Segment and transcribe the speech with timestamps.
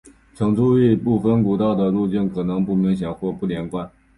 [0.33, 3.91] 请注意部份古道的路径可能不明显或不连贯。